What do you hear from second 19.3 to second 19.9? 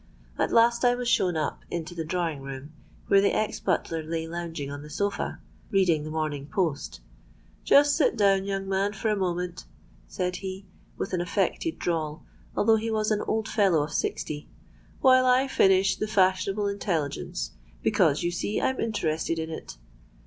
in it.'